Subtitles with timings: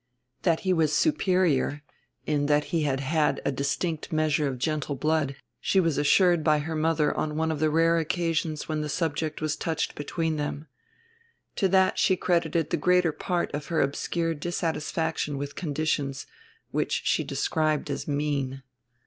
[0.41, 1.83] That he was superior,
[2.25, 6.57] in that he had had a distinct measure of gentle blood, she was assured by
[6.57, 10.65] her mother on one of the rare occasions when the subject was touched between them.
[11.57, 16.25] To that she credited the greater part of her obscure dissatisfaction with conditions
[16.71, 18.63] which she described as mean.